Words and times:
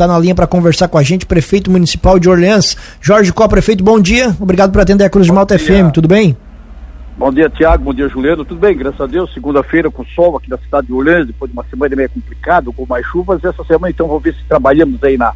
Está 0.00 0.06
na 0.06 0.16
linha 0.16 0.32
para 0.32 0.46
conversar 0.46 0.86
com 0.86 0.96
a 0.96 1.02
gente, 1.02 1.26
prefeito 1.26 1.72
municipal 1.72 2.20
de 2.20 2.28
Orleans. 2.28 2.76
Jorge 3.00 3.32
Có, 3.32 3.48
prefeito, 3.48 3.82
bom 3.82 3.98
dia. 3.98 4.32
Obrigado 4.38 4.70
por 4.70 4.80
atender 4.80 5.02
a 5.02 5.10
Cruz 5.10 5.26
bom 5.26 5.32
de 5.32 5.34
Malta 5.34 5.56
dia. 5.56 5.66
FM, 5.66 5.90
tudo 5.90 6.06
bem? 6.06 6.36
Bom 7.16 7.32
dia, 7.32 7.50
Tiago. 7.50 7.82
Bom 7.82 7.92
dia, 7.92 8.08
Juliano. 8.08 8.44
Tudo 8.44 8.60
bem, 8.60 8.76
graças 8.76 9.00
a 9.00 9.06
Deus. 9.06 9.34
Segunda-feira 9.34 9.90
com 9.90 10.04
sol 10.14 10.36
aqui 10.36 10.48
na 10.48 10.56
cidade 10.58 10.86
de 10.86 10.92
Orleans, 10.92 11.26
depois 11.26 11.50
de 11.50 11.56
uma 11.56 11.64
semana 11.64 11.96
meio 11.96 12.08
complicada, 12.10 12.70
com 12.70 12.86
mais 12.86 13.04
chuvas. 13.06 13.42
Essa 13.42 13.64
semana, 13.64 13.90
então, 13.90 14.06
vamos 14.06 14.22
ver 14.22 14.34
se 14.34 14.44
trabalhamos 14.48 15.02
aí 15.02 15.18
na, 15.18 15.32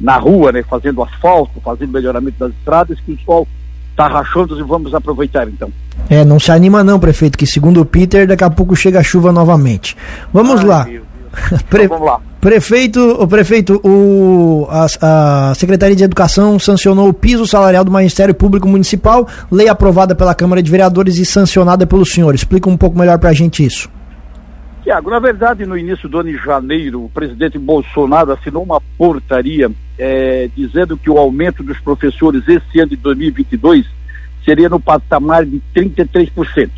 na 0.00 0.16
rua, 0.16 0.52
né? 0.52 0.62
Fazendo 0.62 1.02
asfalto, 1.02 1.60
fazendo 1.60 1.92
melhoramento 1.92 2.38
das 2.38 2.52
estradas, 2.52 2.98
que 3.00 3.12
o 3.12 3.18
sol 3.26 3.46
está 3.90 4.08
rachando 4.08 4.58
e 4.58 4.62
vamos 4.62 4.94
aproveitar, 4.94 5.46
então. 5.48 5.70
É, 6.08 6.24
não 6.24 6.40
se 6.40 6.50
anima 6.50 6.82
não, 6.82 6.98
prefeito, 6.98 7.36
que 7.36 7.46
segundo 7.46 7.82
o 7.82 7.84
Peter, 7.84 8.26
daqui 8.26 8.44
a 8.44 8.48
pouco 8.48 8.74
chega 8.74 9.00
a 9.00 9.02
chuva 9.02 9.32
novamente. 9.32 9.94
Vamos 10.32 10.60
Ai, 10.60 10.66
lá. 10.66 10.88
Pre... 11.68 11.84
Então, 11.84 11.98
vamos 11.98 12.12
lá. 12.12 12.20
Prefeito, 12.40 13.00
o 13.00 13.26
prefeito, 13.26 13.80
o, 13.84 14.68
a, 14.70 14.86
a, 15.50 15.54
Secretaria 15.56 15.96
de 15.96 16.04
Educação 16.04 16.56
sancionou 16.56 17.08
o 17.08 17.12
piso 17.12 17.44
salarial 17.46 17.84
do 17.84 17.90
Ministério 17.90 18.32
Público 18.32 18.68
Municipal, 18.68 19.26
lei 19.50 19.68
aprovada 19.68 20.14
pela 20.14 20.34
Câmara 20.34 20.62
de 20.62 20.70
Vereadores 20.70 21.18
e 21.18 21.24
sancionada 21.24 21.84
pelo 21.84 22.06
senhor. 22.06 22.34
Explica 22.36 22.68
um 22.68 22.76
pouco 22.76 22.96
melhor 22.96 23.18
para 23.18 23.30
a 23.30 23.32
gente 23.32 23.64
isso. 23.64 23.90
Tiago, 24.84 25.10
na 25.10 25.18
verdade, 25.18 25.66
no 25.66 25.76
início 25.76 26.08
do 26.08 26.20
ano 26.20 26.30
de 26.30 26.38
janeiro, 26.38 27.04
o 27.04 27.08
presidente 27.08 27.58
Bolsonaro 27.58 28.32
assinou 28.32 28.62
uma 28.62 28.80
portaria 28.96 29.68
é, 29.98 30.48
dizendo 30.56 30.96
que 30.96 31.10
o 31.10 31.18
aumento 31.18 31.62
dos 31.64 31.78
professores 31.80 32.46
esse 32.46 32.78
ano 32.78 32.90
de 32.90 32.96
2022 32.96 33.84
seria 34.44 34.68
no 34.68 34.78
patamar 34.78 35.44
de 35.44 35.60
33%. 35.74 36.70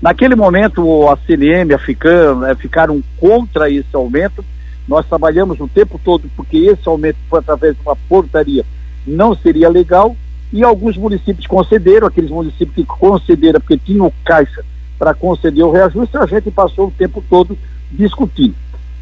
Naquele 0.00 0.36
momento, 0.36 1.08
a 1.08 1.16
CNM, 1.16 1.74
a 1.74 1.78
FICAM, 1.78 2.40
né, 2.40 2.54
ficaram 2.54 3.02
contra 3.18 3.70
esse 3.70 3.94
aumento 3.94 4.44
nós 4.88 5.06
trabalhamos 5.06 5.60
o 5.60 5.68
tempo 5.68 6.00
todo 6.02 6.28
porque 6.34 6.56
esse 6.56 6.88
aumento 6.88 7.18
foi 7.28 7.40
através 7.40 7.74
de 7.76 7.82
uma 7.82 7.94
portaria, 7.94 8.64
não 9.06 9.34
seria 9.34 9.68
legal, 9.68 10.16
e 10.50 10.64
alguns 10.64 10.96
municípios 10.96 11.46
concederam, 11.46 12.08
aqueles 12.08 12.30
municípios 12.30 12.74
que 12.74 12.84
concederam 12.84 13.60
porque 13.60 13.76
tinham 13.76 14.10
caixa 14.24 14.64
para 14.98 15.12
conceder 15.12 15.62
o 15.62 15.70
reajuste, 15.70 16.16
a 16.16 16.24
gente 16.24 16.50
passou 16.50 16.88
o 16.88 16.90
tempo 16.90 17.22
todo 17.28 17.56
discutindo. 17.92 18.54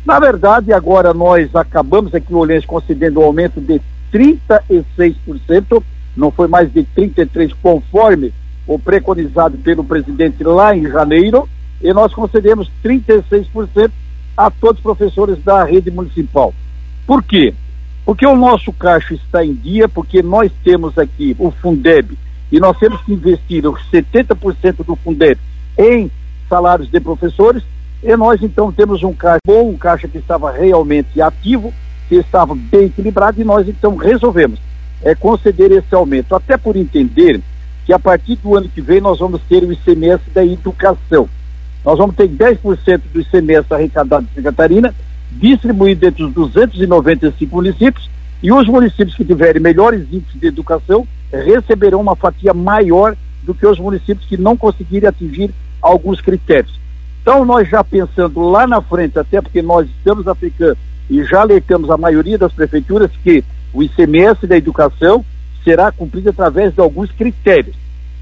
Na 0.04 0.18
verdade, 0.18 0.72
agora 0.72 1.14
nós 1.14 1.54
acabamos 1.54 2.12
aqui 2.14 2.34
o 2.34 2.38
Olhense 2.38 2.66
concedendo 2.66 3.20
um 3.20 3.24
aumento 3.24 3.60
de 3.60 3.80
36%, 4.12 5.82
não 6.16 6.32
foi 6.32 6.48
mais 6.48 6.72
de 6.72 6.82
33% 6.96 7.54
conforme 7.62 8.34
o 8.66 8.78
preconizado 8.78 9.56
pelo 9.58 9.84
presidente 9.84 10.42
lá 10.42 10.76
em 10.76 10.88
janeiro, 10.88 11.48
e 11.80 11.92
nós 11.92 12.12
concedemos 12.12 12.70
36% 12.84 13.90
a 14.36 14.50
todos 14.50 14.78
os 14.78 14.82
professores 14.82 15.42
da 15.42 15.64
rede 15.64 15.90
municipal. 15.90 16.52
Por 17.06 17.22
quê? 17.22 17.54
Porque 18.04 18.26
o 18.26 18.36
nosso 18.36 18.72
caixa 18.72 19.14
está 19.14 19.44
em 19.44 19.54
dia, 19.54 19.88
porque 19.88 20.22
nós 20.22 20.50
temos 20.62 20.96
aqui 20.98 21.34
o 21.38 21.50
Fundeb 21.50 22.16
e 22.50 22.60
nós 22.60 22.78
temos 22.78 23.00
que 23.02 23.12
investir 23.12 23.66
os 23.66 23.80
70% 23.90 24.84
do 24.84 24.96
Fundeb 24.96 25.38
em 25.76 26.10
salários 26.48 26.90
de 26.90 27.00
professores 27.00 27.62
e 28.02 28.16
nós 28.16 28.42
então 28.42 28.70
temos 28.70 29.02
um 29.02 29.12
caixa 29.12 29.40
bom, 29.46 29.70
um 29.70 29.76
caixa 29.76 30.06
que 30.06 30.18
estava 30.18 30.52
realmente 30.52 31.20
ativo, 31.20 31.72
que 32.08 32.14
estava 32.16 32.54
bem 32.54 32.86
equilibrado 32.86 33.40
e 33.40 33.44
nós 33.44 33.68
então 33.68 33.96
resolvemos 33.96 34.60
é, 35.02 35.14
conceder 35.14 35.72
esse 35.72 35.94
aumento, 35.94 36.34
até 36.34 36.56
por 36.56 36.76
entender 36.76 37.40
que 37.86 37.92
a 37.92 37.98
partir 38.00 38.34
do 38.36 38.56
ano 38.56 38.68
que 38.68 38.80
vem 38.80 39.00
nós 39.00 39.20
vamos 39.20 39.40
ter 39.48 39.62
o 39.62 39.72
ICMS 39.72 40.28
da 40.34 40.44
educação. 40.44 41.28
Nós 41.84 41.96
vamos 41.96 42.16
ter 42.16 42.28
10% 42.28 43.00
do 43.12 43.20
ICMS 43.20 43.72
arrecadado 43.72 44.26
de 44.26 44.34
Santa 44.34 44.50
Catarina, 44.50 44.92
distribuído 45.30 46.04
entre 46.04 46.24
os 46.24 46.32
295 46.32 47.54
municípios, 47.54 48.10
e 48.42 48.52
os 48.52 48.66
municípios 48.66 49.14
que 49.14 49.24
tiverem 49.24 49.62
melhores 49.62 50.02
índices 50.12 50.38
de 50.38 50.48
educação 50.48 51.06
receberão 51.32 52.00
uma 52.00 52.16
fatia 52.16 52.52
maior 52.52 53.16
do 53.44 53.54
que 53.54 53.66
os 53.66 53.78
municípios 53.78 54.26
que 54.26 54.36
não 54.36 54.56
conseguirem 54.56 55.08
atingir 55.08 55.54
alguns 55.80 56.20
critérios. 56.20 56.78
Então, 57.22 57.44
nós 57.44 57.68
já 57.68 57.84
pensando 57.84 58.40
lá 58.40 58.66
na 58.66 58.82
frente, 58.82 59.18
até 59.18 59.40
porque 59.40 59.62
nós 59.62 59.86
estamos 59.88 60.26
aplicando 60.26 60.76
e 61.08 61.24
já 61.24 61.40
alertamos 61.40 61.88
a 61.88 61.96
maioria 61.96 62.36
das 62.36 62.52
prefeituras 62.52 63.10
que 63.22 63.44
o 63.72 63.82
ICMS 63.82 64.46
da 64.46 64.56
educação 64.56 65.24
será 65.66 65.90
cumprido 65.90 66.30
através 66.30 66.72
de 66.72 66.80
alguns 66.80 67.10
critérios. 67.10 67.74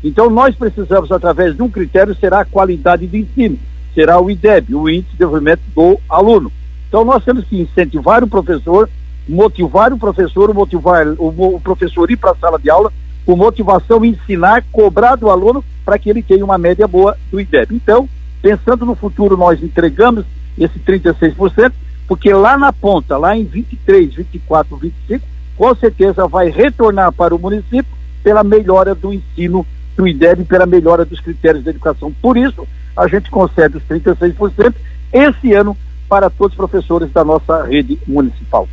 Então, 0.02 0.30
nós 0.30 0.54
precisamos, 0.54 1.12
através 1.12 1.54
de 1.54 1.62
um 1.62 1.68
critério, 1.68 2.16
será 2.16 2.40
a 2.40 2.44
qualidade 2.44 3.06
de 3.06 3.18
ensino, 3.18 3.58
será 3.94 4.18
o 4.18 4.30
IDEB, 4.30 4.74
o 4.74 4.88
Índice 4.88 5.10
de 5.10 5.18
Desenvolvimento 5.18 5.60
do 5.74 6.00
Aluno. 6.08 6.50
Então, 6.88 7.04
nós 7.04 7.22
temos 7.22 7.44
que 7.44 7.60
incentivar 7.60 8.24
o 8.24 8.26
professor, 8.26 8.88
motivar 9.28 9.92
o 9.92 9.98
professor, 9.98 10.54
motivar 10.54 11.06
o, 11.18 11.56
o 11.56 11.60
professor 11.60 12.10
ir 12.10 12.16
para 12.16 12.30
a 12.30 12.36
sala 12.36 12.58
de 12.58 12.70
aula, 12.70 12.90
com 13.26 13.36
motivação, 13.36 14.04
ensinar, 14.04 14.64
cobrar 14.72 15.16
do 15.16 15.30
aluno 15.30 15.62
para 15.84 15.98
que 15.98 16.08
ele 16.08 16.22
tenha 16.22 16.44
uma 16.44 16.58
média 16.58 16.88
boa 16.88 17.16
do 17.30 17.40
IDEB. 17.40 17.74
Então, 17.74 18.08
pensando 18.40 18.86
no 18.86 18.94
futuro, 18.94 19.36
nós 19.36 19.62
entregamos 19.62 20.24
esse 20.58 20.78
36%, 20.78 21.72
porque 22.06 22.32
lá 22.32 22.56
na 22.56 22.72
ponta, 22.72 23.16
lá 23.16 23.36
em 23.36 23.44
23, 23.44 24.14
24, 24.14 24.76
25, 24.76 25.33
com 25.56 25.74
certeza 25.74 26.26
vai 26.26 26.50
retornar 26.50 27.12
para 27.12 27.34
o 27.34 27.38
município 27.38 27.92
pela 28.22 28.42
melhora 28.42 28.94
do 28.94 29.12
ensino 29.12 29.66
do 29.96 30.08
IDEB 30.08 30.44
pela 30.44 30.66
melhora 30.66 31.04
dos 31.04 31.20
critérios 31.20 31.62
de 31.62 31.70
educação. 31.70 32.12
Por 32.20 32.36
isso, 32.36 32.66
a 32.96 33.06
gente 33.06 33.30
concede 33.30 33.76
os 33.76 33.82
36% 33.84 34.74
esse 35.12 35.52
ano 35.52 35.76
para 36.08 36.28
todos 36.28 36.52
os 36.52 36.56
professores 36.56 37.10
da 37.12 37.24
nossa 37.24 37.64
rede 37.64 37.98
municipal. 38.06 38.68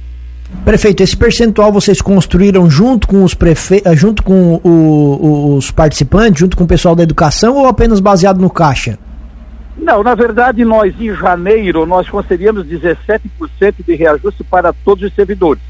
Prefeito, 0.66 1.02
esse 1.02 1.16
percentual 1.16 1.72
vocês 1.72 2.02
construíram 2.02 2.70
junto 2.70 3.08
com 3.08 3.24
os 3.24 3.34
prefe... 3.34 3.82
Eh, 3.86 3.96
junto 3.96 4.22
com 4.22 4.60
o, 4.64 5.56
os 5.56 5.72
participantes, 5.72 6.40
junto 6.40 6.58
com 6.58 6.66
o 6.66 6.68
pessoal 6.68 6.96
da 6.96 7.04
educação 7.04 7.56
ou 7.56 7.68
apenas 7.68 8.00
baseado 8.00 8.40
no 8.40 8.50
caixa? 8.50 9.00
Não, 9.78 10.04
na 10.04 10.14
verdade 10.14 10.66
nós 10.66 10.94
em 11.00 11.16
janeiro 11.16 11.86
nós 11.86 12.08
concedíamos 12.10 12.68
17% 12.68 13.22
de 13.86 13.96
reajuste 13.96 14.44
para 14.44 14.74
todos 14.74 15.06
os 15.06 15.16
servidores. 15.16 15.64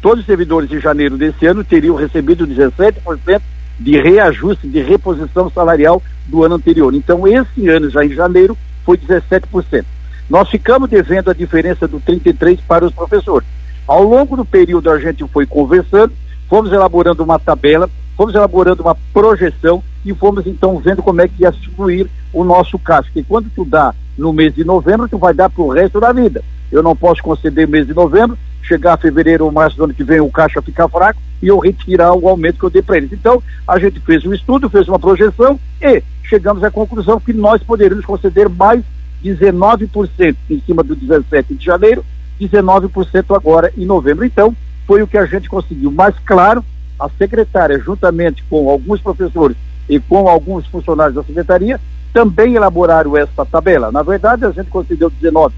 Todos 0.00 0.20
os 0.20 0.26
servidores 0.26 0.70
em 0.72 0.80
janeiro 0.80 1.16
desse 1.18 1.46
ano 1.46 1.62
teriam 1.62 1.94
recebido 1.94 2.46
17% 2.46 3.40
de 3.78 4.00
reajuste, 4.00 4.68
de 4.68 4.82
reposição 4.82 5.50
salarial 5.50 6.02
do 6.26 6.44
ano 6.44 6.54
anterior. 6.56 6.94
Então, 6.94 7.26
esse 7.26 7.68
ano, 7.68 7.90
já 7.90 8.04
em 8.04 8.10
janeiro, 8.10 8.56
foi 8.84 8.96
17%. 8.96 9.84
Nós 10.28 10.48
ficamos 10.48 10.88
devendo 10.88 11.30
a 11.30 11.34
diferença 11.34 11.88
do 11.88 12.00
33% 12.00 12.60
para 12.66 12.84
os 12.84 12.92
professores. 12.92 13.46
Ao 13.86 14.02
longo 14.02 14.36
do 14.36 14.44
período, 14.44 14.90
a 14.90 14.98
gente 14.98 15.26
foi 15.28 15.44
conversando, 15.44 16.12
fomos 16.48 16.72
elaborando 16.72 17.24
uma 17.24 17.38
tabela, 17.38 17.90
fomos 18.16 18.34
elaborando 18.34 18.82
uma 18.82 18.94
projeção 19.12 19.82
e 20.04 20.14
fomos 20.14 20.46
então 20.46 20.78
vendo 20.78 21.02
como 21.02 21.20
é 21.20 21.28
que 21.28 21.42
ia 21.42 21.52
fluir 21.74 22.06
o 22.32 22.44
nosso 22.44 22.78
caixa. 22.78 23.10
Porque 23.12 23.24
quando 23.28 23.50
tu 23.54 23.64
dá 23.64 23.94
no 24.20 24.34
mês 24.34 24.54
de 24.54 24.62
novembro, 24.64 25.08
tu 25.08 25.16
vai 25.16 25.32
dar 25.32 25.48
para 25.48 25.62
o 25.62 25.72
resto 25.72 25.98
da 25.98 26.12
vida. 26.12 26.44
Eu 26.70 26.82
não 26.82 26.94
posso 26.94 27.22
conceder 27.22 27.66
mês 27.66 27.86
de 27.86 27.94
novembro, 27.94 28.38
chegar 28.62 28.92
a 28.92 28.96
fevereiro 28.98 29.46
ou 29.46 29.50
março 29.50 29.78
do 29.78 29.84
ano 29.84 29.94
que 29.94 30.04
vem 30.04 30.20
o 30.20 30.30
caixa 30.30 30.60
ficar 30.60 30.88
fraco 30.88 31.18
e 31.42 31.48
eu 31.48 31.58
retirar 31.58 32.12
o 32.12 32.28
aumento 32.28 32.58
que 32.58 32.64
eu 32.64 32.70
dei 32.70 32.82
para 32.82 32.98
eles. 32.98 33.12
Então, 33.12 33.42
a 33.66 33.78
gente 33.78 33.98
fez 34.00 34.24
um 34.26 34.34
estudo, 34.34 34.68
fez 34.68 34.86
uma 34.86 34.98
projeção 34.98 35.58
e 35.80 36.02
chegamos 36.22 36.62
à 36.62 36.70
conclusão 36.70 37.18
que 37.18 37.32
nós 37.32 37.62
poderíamos 37.62 38.04
conceder 38.04 38.48
mais 38.48 38.84
19% 39.24 40.36
em 40.50 40.60
cima 40.60 40.82
do 40.82 40.94
17 40.94 41.54
de 41.54 41.64
janeiro, 41.64 42.04
19% 42.38 43.34
agora 43.34 43.72
em 43.76 43.86
novembro. 43.86 44.26
Então, 44.26 44.54
foi 44.86 45.02
o 45.02 45.06
que 45.06 45.16
a 45.16 45.24
gente 45.24 45.48
conseguiu. 45.48 45.90
Mas, 45.90 46.14
claro, 46.26 46.62
a 46.98 47.08
secretária, 47.08 47.78
juntamente 47.78 48.44
com 48.50 48.68
alguns 48.68 49.00
professores 49.00 49.56
e 49.88 49.98
com 49.98 50.28
alguns 50.28 50.66
funcionários 50.66 51.14
da 51.14 51.24
secretaria, 51.24 51.80
também 52.12 52.54
elaboraram 52.54 53.16
essa 53.16 53.44
tabela. 53.44 53.90
Na 53.92 54.02
verdade, 54.02 54.44
a 54.44 54.50
gente 54.50 54.70
concedeu 54.70 55.10
19% 55.10 55.52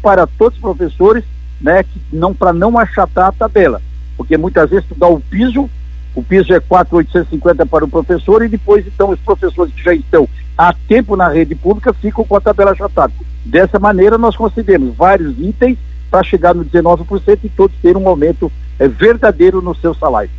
para 0.00 0.26
todos 0.26 0.56
os 0.56 0.60
professores, 0.60 1.24
né, 1.60 1.82
que 1.82 2.00
não 2.12 2.34
para 2.34 2.52
não 2.52 2.78
achatar 2.78 3.28
a 3.28 3.32
tabela 3.32 3.80
porque 4.16 4.36
muitas 4.36 4.70
vezes 4.70 4.86
tu 4.88 4.94
dá 4.94 5.06
o 5.06 5.20
piso, 5.20 5.68
o 6.14 6.22
piso 6.22 6.52
é 6.52 6.60
4,850 6.60 7.66
para 7.66 7.84
o 7.84 7.88
professor 7.88 8.42
e 8.42 8.48
depois 8.48 8.86
então 8.86 9.10
os 9.10 9.20
professores 9.20 9.72
que 9.74 9.82
já 9.82 9.94
estão 9.94 10.28
há 10.56 10.72
tempo 10.88 11.14
na 11.14 11.28
rede 11.28 11.54
pública 11.54 11.92
ficam 11.92 12.24
com 12.24 12.36
a 12.36 12.40
tabela 12.40 12.72
achatada. 12.72 13.12
Dessa 13.44 13.78
maneira 13.78 14.16
nós 14.16 14.34
concedemos 14.34 14.96
vários 14.96 15.38
itens 15.38 15.78
para 16.10 16.22
chegar 16.22 16.54
no 16.54 16.64
19% 16.64 17.40
e 17.44 17.48
todos 17.50 17.76
terem 17.82 18.00
um 18.00 18.08
aumento 18.08 18.50
é, 18.78 18.88
verdadeiro 18.88 19.60
no 19.60 19.74
seu 19.74 19.94
salário. 19.94 20.30